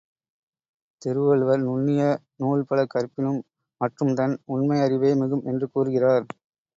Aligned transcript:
திருவள்ளுவர், 1.01 1.59
நுண்ணிய 1.59 2.03
நூல்பல 2.37 2.85
கற்பினும் 2.85 3.39
மற்றும்தன் 3.81 4.35
உண்மை 4.47 4.79
அறிவே 4.81 5.13
மிகும் 5.13 5.45
என்று 5.45 5.67
கூறுகிறார். 5.71 6.25